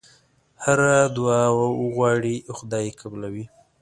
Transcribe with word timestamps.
هره 0.63 0.93
دعا 1.15 1.43
وغواړې 1.81 2.35
خدای 2.57 2.83
یې 2.89 2.95
قبلوي. 3.01 3.45